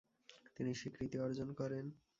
[0.55, 1.85] তিনি স্বীকৃতি অর্জন করেন।